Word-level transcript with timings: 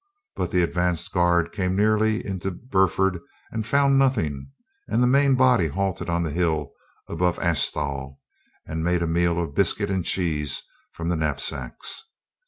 But 0.35 0.49
the 0.49 0.63
advance 0.63 1.07
guard 1.07 1.51
came 1.51 1.75
nearly 1.75 2.25
into 2.25 2.49
Burford 2.49 3.19
and 3.51 3.67
found 3.67 3.99
nothing 3.99 4.49
and 4.87 5.03
the 5.03 5.05
main 5.05 5.35
body 5.35 5.67
halted 5.67 6.09
on 6.09 6.23
the 6.23 6.31
hill 6.31 6.71
above 7.07 7.37
Asthall 7.37 8.19
and 8.65 8.83
made 8.83 9.03
a 9.03 9.07
meal 9.07 9.37
of 9.37 9.53
biscuit 9.53 9.91
and 9.91 10.03
cheese 10.03 10.63
from 10.91 11.07
the 11.09 11.15
knap 11.15 11.39
sacks. 11.39 12.03